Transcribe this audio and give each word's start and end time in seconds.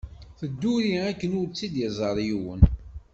Tedduri 0.39 0.93
akken 1.09 1.35
ur 1.39 1.45
tt-id-iẓer 1.47 2.17
yiwen. 2.27 2.61